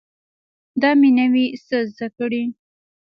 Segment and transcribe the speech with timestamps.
[0.81, 2.43] دا مې نوي څه زده کړي